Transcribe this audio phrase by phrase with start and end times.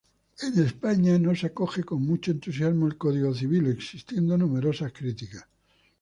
[0.41, 5.45] En España no se acoge con mucho entusiasmo el Código Civil, existiendo numerosas críticas.